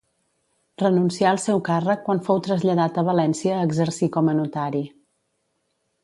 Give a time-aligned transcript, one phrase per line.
[0.81, 4.81] Renuncià al seu càrrec quan fou traslladat a València a exercir com a notari.